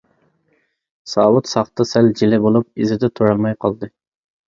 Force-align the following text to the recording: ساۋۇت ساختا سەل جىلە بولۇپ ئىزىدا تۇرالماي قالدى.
ساۋۇت 1.11 1.53
ساختا 1.53 1.89
سەل 1.91 2.11
جىلە 2.23 2.43
بولۇپ 2.49 2.71
ئىزىدا 2.87 3.15
تۇرالماي 3.17 3.63
قالدى. 3.65 3.97